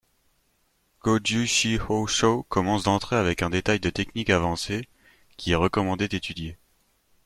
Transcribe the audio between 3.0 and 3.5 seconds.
avec